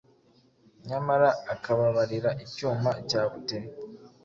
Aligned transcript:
nyamara 0.87 1.29
akababarira 1.53 2.29
icyuma 2.45 2.91
cya 3.09 3.21
Buteri. 3.29 3.69